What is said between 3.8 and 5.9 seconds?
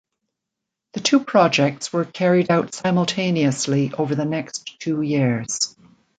over the next two years.